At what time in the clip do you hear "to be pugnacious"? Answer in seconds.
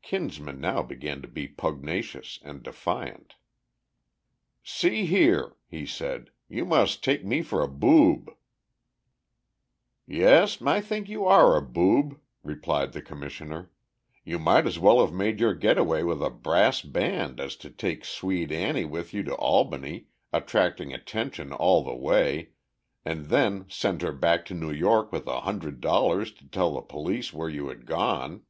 1.20-2.38